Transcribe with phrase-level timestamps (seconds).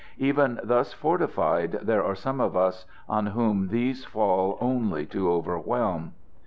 [0.17, 6.13] Even thus fortified, there are some of us on whom these fall only to overwhelm.